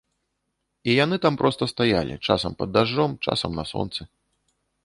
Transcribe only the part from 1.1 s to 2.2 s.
там проста стаялі,